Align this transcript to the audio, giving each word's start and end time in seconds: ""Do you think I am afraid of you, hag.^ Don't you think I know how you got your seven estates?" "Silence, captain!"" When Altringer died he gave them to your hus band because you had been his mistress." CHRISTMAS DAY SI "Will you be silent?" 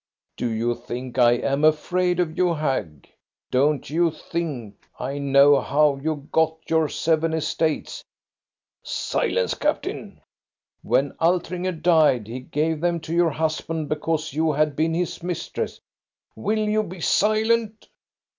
""Do 0.35 0.49
you 0.51 0.73
think 0.73 1.19
I 1.19 1.33
am 1.33 1.63
afraid 1.63 2.19
of 2.19 2.35
you, 2.35 2.55
hag.^ 2.55 3.05
Don't 3.51 3.87
you 3.87 4.09
think 4.09 4.83
I 4.97 5.19
know 5.19 5.59
how 5.59 5.97
you 6.01 6.27
got 6.31 6.57
your 6.67 6.89
seven 6.89 7.33
estates?" 7.33 8.03
"Silence, 8.81 9.53
captain!"" 9.53 10.19
When 10.91 11.11
Altringer 11.21 11.83
died 11.83 12.25
he 12.27 12.39
gave 12.39 12.81
them 12.81 12.99
to 13.01 13.13
your 13.13 13.29
hus 13.29 13.61
band 13.61 13.89
because 13.89 14.33
you 14.33 14.53
had 14.53 14.75
been 14.75 14.95
his 14.95 15.21
mistress." 15.21 15.73
CHRISTMAS 16.33 16.33
DAY 16.33 16.33
SI 16.35 16.41
"Will 16.41 16.67
you 16.69 16.81
be 16.81 16.99
silent?" 16.99 17.87